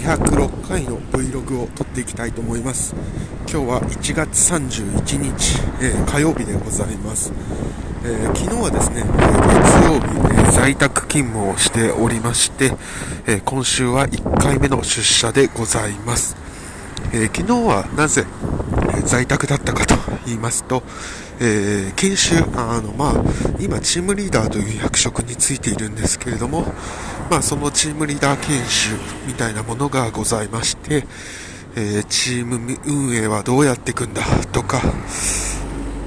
[0.00, 2.94] 206回の Vlog を撮っていきたいと思います。
[3.50, 7.32] 今日は1月31日、えー、火曜日でございます、
[8.04, 10.06] えー、昨日はですね月曜日、
[10.36, 12.72] えー、在宅勤務をしておりまして、
[13.26, 16.36] え今週は1回目の出社でございます、
[17.12, 18.24] え昨日はなぜ
[19.04, 19.96] 在宅だったかと
[20.26, 20.84] 言いますと、
[21.42, 23.14] えー、研修、あの、まあ、
[23.58, 26.66] 今、チームリーダーという役職についているんですけれども、
[27.30, 28.90] まあ、そのチームリーダー研修
[29.26, 31.06] みたいなものがございまして、
[31.76, 34.22] えー、チーム運営はどうやっていくんだ
[34.52, 34.82] とか、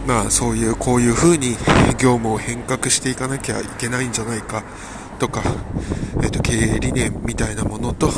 [0.05, 1.55] まあ、そういう、こういう風に
[1.98, 4.63] 業務を変革していかなきゃいけないんじゃないか
[5.18, 5.41] とか、
[6.22, 8.10] えっ、ー、と、経営理念みたいなものと、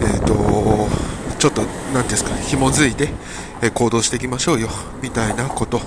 [0.00, 0.88] えっ、と、
[1.42, 3.08] ちょっと、なんですかね、紐づいて、
[3.62, 4.68] え行動していきましょうよ、
[5.02, 5.80] みたいなこと。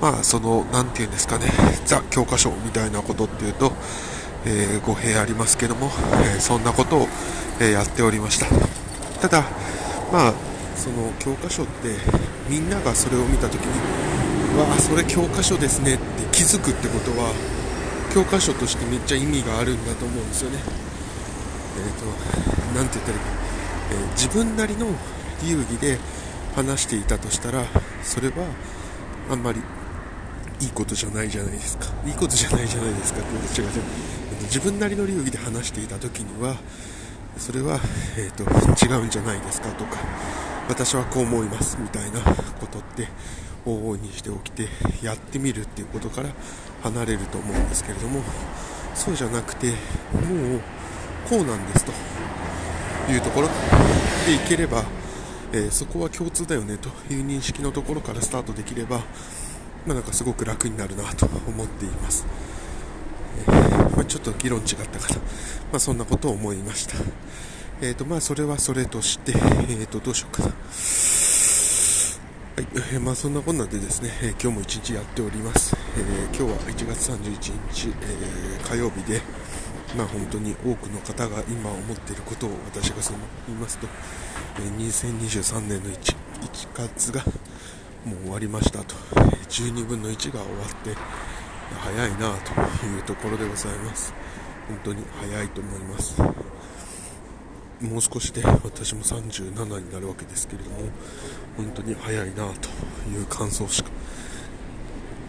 [0.00, 1.46] まあ、その、なんていうんですかね、
[1.84, 3.72] ザ・教科書みたいなことっていうと、
[4.46, 5.90] えー、語弊ありますけども、
[6.22, 7.08] えー、そんなことを、
[7.58, 8.46] え、やっておりました。
[9.20, 9.42] ただ、
[10.12, 10.34] まあ、
[10.76, 11.96] その教科書って、
[12.48, 17.32] みんながそれを見たときに、わあ、それ教科書ですねって気づくってことは、
[18.14, 20.58] 教科書としてめっちゃ意味があるんだと思うんですよね。
[21.78, 23.47] えっ、と、なんて言ったらいいか、
[23.90, 24.86] えー、自分なりの
[25.42, 25.98] 流儀で
[26.54, 27.64] 話していたとしたら、
[28.02, 28.34] それは
[29.30, 29.60] あんまり
[30.60, 31.86] いいことじゃないじゃないですか。
[32.06, 33.72] いいことじゃないじゃないですかって違う違う
[34.48, 36.56] 自分なりの流儀で話していた時には
[37.36, 37.78] それは、
[38.16, 38.44] えーと、
[38.84, 39.98] 違うんじゃないですかとか
[40.68, 43.08] 私はこう思いますみたいなことって
[43.66, 44.68] 往々にして起きて
[45.04, 46.30] やってみるっていうことから
[46.82, 48.22] 離れると思うんですけれども
[48.94, 49.76] そうじゃなくてもう
[51.28, 51.92] こうなんですと。
[53.28, 53.48] ところ
[54.26, 54.84] でいければ、
[55.52, 59.02] えー、そこは共通だよねという認識のところからスタートできれば
[59.86, 62.26] まあ、なんかすごく楽になるなと思っています、
[63.46, 66.96] えー、まあ、ちょっと議論違ったかな、まあ、そんなことを思いました。
[67.80, 70.56] えーとまあ、それはそれとして、えー、とどうしようかな、はい
[72.92, 79.22] えー、まあ、そんなこんなでですね、えー、今日も一日やっております、えー、今日は1月31日、え火曜日で、
[79.96, 83.86] まあ、本当に多くの方が今思っていることを私がその言いますと、
[84.58, 87.22] え2023年の 1, 1月が
[88.04, 88.94] もう終わりましたと
[89.48, 90.94] 12分の1が終わって
[91.80, 94.12] 早いなというところでございます。
[94.68, 96.20] 本当に早いと思います。
[97.80, 100.76] もう少しで私も37になるわけですけれども
[101.56, 102.68] 本当に早いなと
[103.08, 103.90] いう感想しか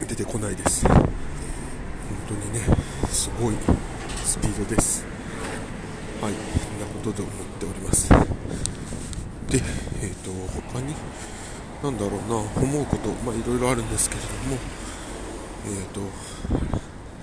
[0.07, 0.87] 出てこないです。
[0.87, 0.97] 本
[2.27, 2.59] 当にね
[3.09, 3.55] すごい
[4.29, 5.03] スピードです。
[6.21, 8.09] はいこんなことで思っております。
[8.09, 8.15] で
[10.03, 10.29] えっ、ー、と
[10.71, 10.93] 他に
[11.81, 14.57] なんだろうな思うことまあいろいろあるんですけれども
[15.65, 16.01] えっ、ー、と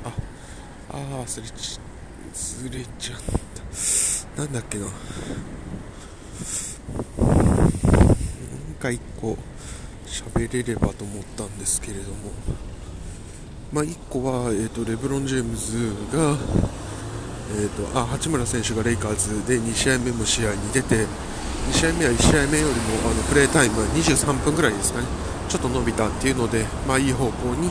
[0.04, 0.12] あ
[0.90, 1.78] あ忘れち
[2.34, 3.20] 忘れちゃっ
[4.34, 4.42] た。
[4.42, 4.86] なんだっけな。
[4.86, 4.92] なん
[8.80, 9.38] か一個
[10.06, 12.32] 喋れればと思ったんですけれども。
[13.72, 16.36] まあ1個は、えーと、レブロン・ジェームズが、
[17.54, 21.06] えーと、あ八村選手がレイカーズで2試合目も試合に出て
[21.70, 25.06] 2試合目は1試合目よりもあのプレータイムは23分ぐらいですかね。
[25.48, 27.70] ちょっと伸びたっていうので、まあ、いい方向に、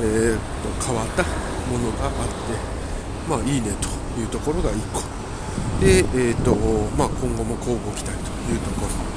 [0.00, 1.22] えー、と変わった
[1.68, 2.16] ものがあって
[3.28, 5.00] まあいいねというところが1個。
[5.80, 6.54] で、えーと
[6.96, 9.16] まあ、今後も交互期待というところ。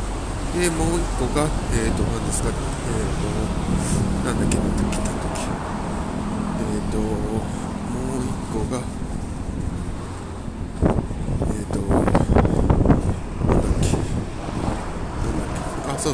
[0.59, 2.55] でもう1個が、えー、と何ですか、えー、
[3.21, 5.41] となんだっけなんだっけなんだっけ
[6.59, 7.05] え、ー、とも
[8.17, 8.81] う1個が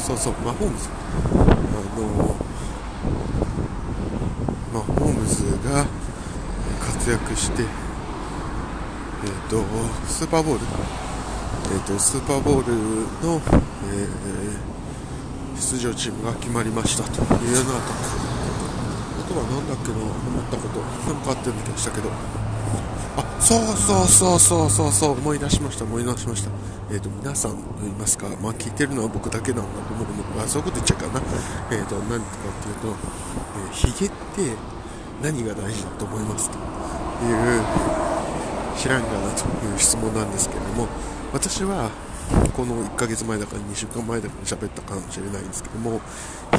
[0.00, 0.34] うそうそう。
[0.44, 0.90] マホームズ。
[0.90, 1.44] あ
[1.98, 2.36] の
[4.74, 5.86] マホームズが
[6.84, 9.64] 活躍してえっ、ー、と
[10.06, 10.60] スーパーボール。
[11.72, 12.74] えっ、ー、とスーパーボール
[13.26, 13.40] の、
[13.94, 17.82] えー、出場チームが決まりましたというようなあ
[19.26, 20.80] とは何だっけな思ったこと。
[21.06, 22.45] 何かあってる気がしたけど。
[23.16, 26.50] あそうそうそうそうそうそう思い出しました思い出しました。
[26.88, 31.22] えーと、皆さんと言いますか、まあ、聞いてるのは僕だけなんだと思うので、まあ、そういうこと言っちゃうかな、
[31.72, 34.56] えーと、何かっていうと、えー、ヒゲって
[35.20, 37.62] 何が大事だと思いますという
[38.78, 40.86] 知らんがなという質問なんですけれども
[41.32, 41.90] 私は
[42.54, 46.00] この1ヶ月前だか2週間前だかに喋ったかもしれないんですけども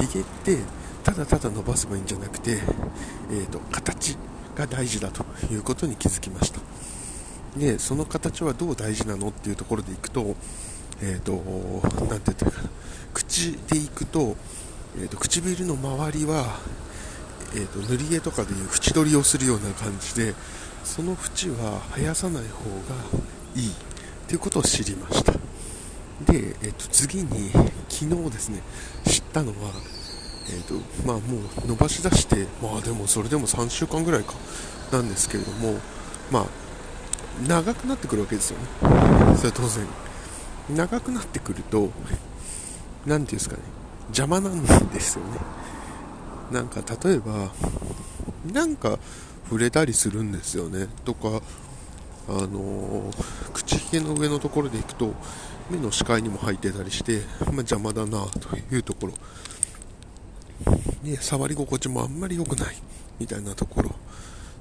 [0.01, 0.57] ヒゲって
[1.03, 2.59] ただただ伸ばせばいいんじゃなくて、
[3.31, 4.17] えーと形
[4.57, 6.59] が大事だということに気づきました。
[7.57, 10.35] でその形はどう大事なのっていうところでいくと,、
[11.01, 11.33] えーと、
[12.05, 12.69] なんて言ったらいいかな
[13.13, 14.35] 口でいくと,、
[14.99, 16.59] えーと、唇の周りは、
[17.55, 20.35] えーと、塗り絵とかでいう縁取りをするような感じで
[20.83, 22.77] その縁は生やさない方が
[23.55, 23.73] いいっ
[24.27, 25.33] ていうことを知りました
[26.31, 27.51] で、えっと、次に
[27.89, 28.61] 昨日ですね
[29.05, 29.71] 知ったのは
[30.49, 34.33] えーとまあ、もう伸ばし出して、まあ、でもそれでも3週間ぐらいか
[34.91, 35.79] なんですけれども、
[36.31, 36.45] まあ、
[37.47, 38.65] 長くなってくるわけですよね、
[39.35, 39.85] それは当然。
[40.69, 41.91] 長くなってくると、
[43.05, 43.61] 何ていうんですかね、
[44.07, 45.39] 邪魔なんですよね。
[46.51, 47.51] なんか例えば、
[48.51, 48.99] なんか
[49.45, 50.87] 触れたりするんですよね。
[51.05, 51.41] とか、
[52.29, 55.13] あのー、口ひげの上のところでいくと、
[55.69, 59.13] 目の視界にも入ってたりして、まあ、邪魔だなというところ。
[61.03, 62.75] ね、触り心地もあんまり良くない
[63.19, 63.91] みたいなところ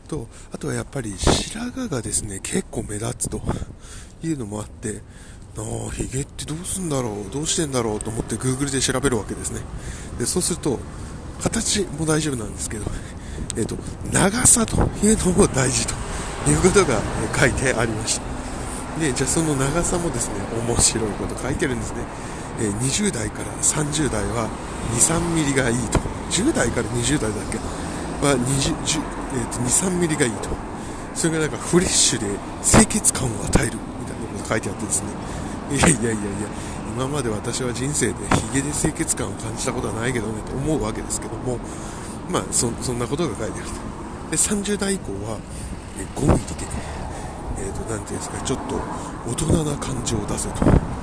[0.07, 3.41] と、あとはやっぱり白髪がですね、結構目立つと
[4.23, 5.03] いうのもあって、
[5.59, 9.61] ああ、ヒゲってどうすんだろう、どうしてんだろうと思って Google で調べるわけですね。
[10.19, 10.79] で、そうすると、
[11.43, 12.85] 形も大丈夫なんですけど、
[13.57, 13.77] えっ、ー、と、
[14.13, 15.95] 長さというのも大事と
[16.51, 17.01] いうことが
[17.39, 18.37] 書いてありました。
[19.01, 20.35] で、じゃあその長さもですね、
[20.67, 21.99] 面白いこと書いてるんですね。
[22.59, 24.49] えー、20代から30代は
[24.95, 25.99] 2、3ミリがいいと。
[26.31, 27.59] 10代から20代だけ？
[28.25, 29.01] は20、
[29.35, 30.49] えー、2、3ミリがいいと。
[31.15, 32.27] それがなんかフレッシュで
[32.63, 35.09] 清潔感を与えるみたいなことが書いてあってですね。
[35.73, 36.19] いやいやいやいや、
[36.95, 38.15] 今まで私は人生で
[38.53, 41.59] ヒゲで清潔感を感じたことはないけどねと思うわけですけども、
[42.31, 44.31] まあそんなことが書いてあると。
[44.31, 45.39] で、30代以降は、
[45.99, 46.67] え5ミリで、
[47.59, 48.77] え、ー、と、なんていうんですか、ちょっと
[49.31, 50.96] 大人な感情を出せと。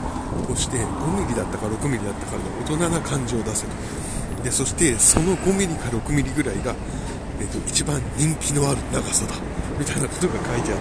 [0.47, 3.71] そして5ミリだったか6ミリだったかの大人な感情を出せと。
[4.43, 6.75] でそしてその5ミリか6ミリぐらいが、
[7.39, 9.35] えーと、一番人気のある長さだ。
[9.79, 10.79] みたいなことが書いてあっ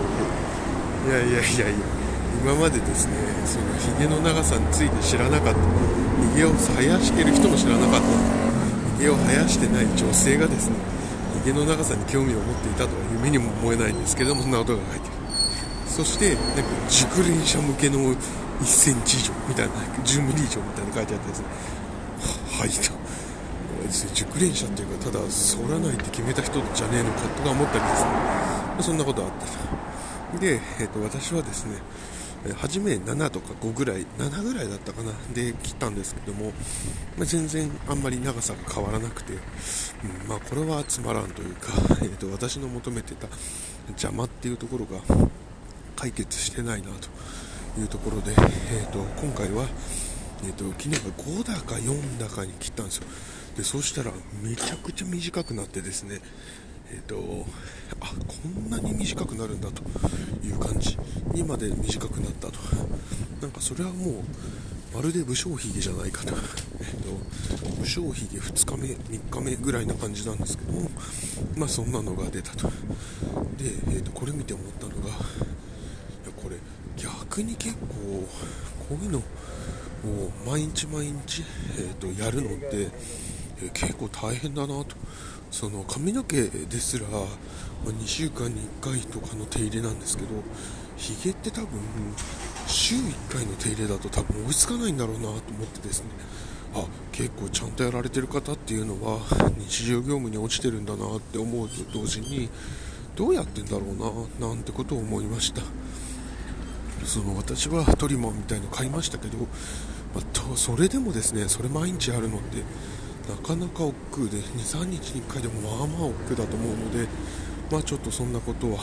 [1.06, 1.08] て。
[1.08, 1.86] いやいやいやいや。
[2.42, 3.14] 今までですね
[3.44, 5.60] そのヒゲの長さについて知らなかった。
[6.34, 8.06] ヒゲを生やしてる人も知らなかった。
[8.98, 10.76] ヒゲを生やしてない女性がですね
[11.44, 15.11] ヒゲの長さに興味を持っていたとは夢にも思えないんですけどもそんなことが書いてある。
[15.92, 19.72] そしてなんか熟練者向けの1センチ以上みたいな
[20.04, 21.46] 10ミリ以上みたいな書いてあってですね
[22.58, 22.70] はい。
[22.70, 23.02] と
[24.14, 28.10] 熟練者っていうかただ反らないって決めた人じゃねえのかとか思ったりですね。
[28.80, 29.30] そんなことあっ
[30.32, 30.38] た。
[30.38, 31.76] で、えーと、私はですね
[32.56, 35.12] 初め7とか5ぐらい7ぐらいだったかな。
[35.34, 36.52] で切ったんですけども、
[37.18, 41.68] まあ、全然あんまり長さが変わらなくて、うん、まあこれはつまらんというか、
[42.00, 43.28] えーと、私の求めてた
[43.88, 45.00] 邪魔っていうところが
[46.02, 46.88] 解決してないな
[47.74, 49.68] というところで、えーと、今回は、
[50.42, 53.04] えー、と昨日が5だか4だかに切ったんですよ。
[53.56, 54.10] でそうしたら
[54.42, 56.18] めちゃくちゃ短くなってですね
[56.90, 57.46] えっ、ー、と
[58.00, 59.84] あこんなに短くなるんだと
[60.44, 60.98] いう感じ
[61.34, 62.58] にまで短くなったと。
[63.40, 66.34] なんかそれはもうまるで武将髭じゃないかと,、
[66.80, 68.88] えーと、武将髭2日目
[69.18, 70.90] 3日目ぐらいな感じなんですけども
[71.56, 72.68] まあそんなのが出たと。
[73.56, 75.51] で、えーと、これ見て思ったのが
[77.32, 77.86] 逆に結構
[78.90, 79.22] こういうのを
[80.46, 81.42] 毎日毎日、
[81.78, 82.88] えーとやるのって
[83.62, 84.96] え結構大変だなと。
[85.50, 87.24] その髪の毛ですら、まあ、
[87.88, 90.28] 2週間に1回とかの手入れなんですけど
[90.96, 91.68] ヒゲって多分
[92.66, 96.06] 週1回の手入れだと多分追いつかないんだろうなと思ってですね。
[96.74, 99.20] あ結構ちゃんとやられてる方っていうのは
[99.58, 102.48] 日常業務に落ちてるんだなって思うと同時に
[103.14, 103.80] どうやってんだろ
[104.38, 105.62] うななんてことを思いました。
[107.04, 109.44] その私はトリマーみたいの買いましたけど、ま
[110.20, 112.62] あ、それでもですねそれ毎日やるのって
[113.28, 117.08] なかなか億劫で23日に1回でもまあまあ億劫だと思うので
[117.70, 118.74] まあちょっとそんなことは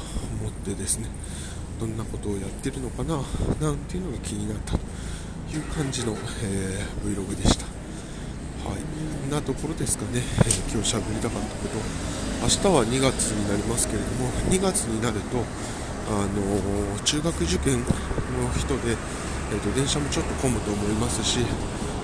[0.42, 1.08] 思ってですね
[1.80, 3.22] どんなことをやってるのかな
[3.62, 4.80] なんていうのが気になったと
[5.54, 7.66] いう感じの、えー、Vlog でした。
[8.70, 8.80] はい。
[8.80, 11.80] こんなところですかね、えー、今日しゃべりたかったけど
[12.42, 15.38] 明日は2月になりますけれども2月になると
[16.10, 17.86] あの、中学受験の
[18.58, 18.98] 人で、
[19.52, 21.40] えーと電車もちょっと混むと思いますし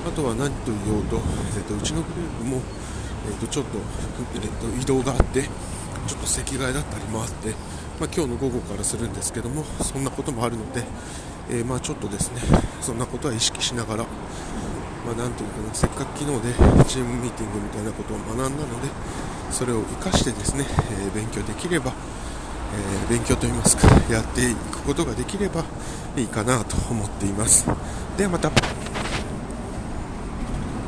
[0.08, 1.18] あとは何と言おうと,、
[1.58, 2.62] えーと、うちのグループも、
[3.28, 3.78] えーと、ちょっと,、
[4.36, 7.50] えーと、移動があってちょっと席替えだったりもあって、
[8.00, 10.84] まあ、今日の午後からするんですけどもそんなこともあるので、
[11.50, 12.42] えー、まあ、ちょっとですね
[12.82, 16.54] そんなことは意識しながら、まあ、なんというかなせっかく昨日で
[16.86, 18.90] チームミーティングみたいなことを学んだので
[19.52, 21.94] それを活かしてですね、えー、勉強できれば
[22.76, 25.64] えー、勉強といいますかやっていくことができれば
[26.16, 27.66] いいかなと思っています。
[28.18, 28.65] ではまた。